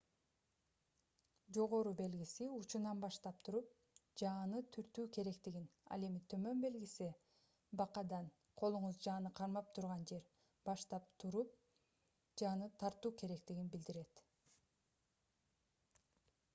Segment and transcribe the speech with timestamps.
[1.57, 3.75] "жогору белгиси учунан баштап туруп
[4.21, 7.09] жааны түртүү керектигин ал эми төмөн белгиси
[7.83, 8.31] бакадан
[8.63, 10.25] колуңуз жааны кармап турган жер
[10.71, 11.55] баштап туруп
[12.45, 14.25] жааны тартуу керектигин билдирет